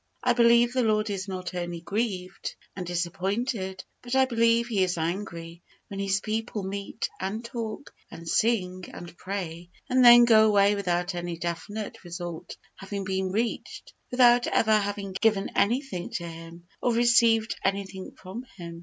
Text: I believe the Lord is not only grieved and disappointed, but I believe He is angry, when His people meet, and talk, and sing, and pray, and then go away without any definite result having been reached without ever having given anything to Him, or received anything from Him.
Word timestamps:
I 0.23 0.33
believe 0.33 0.73
the 0.73 0.81
Lord 0.81 1.11
is 1.11 1.27
not 1.27 1.53
only 1.53 1.79
grieved 1.79 2.55
and 2.75 2.87
disappointed, 2.87 3.83
but 4.01 4.15
I 4.15 4.25
believe 4.25 4.65
He 4.65 4.83
is 4.83 4.97
angry, 4.97 5.61
when 5.89 5.99
His 5.99 6.21
people 6.21 6.63
meet, 6.63 7.07
and 7.19 7.45
talk, 7.45 7.93
and 8.09 8.27
sing, 8.27 8.85
and 8.91 9.15
pray, 9.15 9.69
and 9.91 10.03
then 10.03 10.25
go 10.25 10.47
away 10.47 10.73
without 10.73 11.13
any 11.13 11.37
definite 11.37 12.03
result 12.03 12.57
having 12.77 13.03
been 13.05 13.29
reached 13.31 13.93
without 14.09 14.47
ever 14.47 14.75
having 14.75 15.11
given 15.21 15.51
anything 15.55 16.09
to 16.13 16.27
Him, 16.27 16.67
or 16.81 16.93
received 16.95 17.55
anything 17.63 18.15
from 18.17 18.43
Him. 18.57 18.79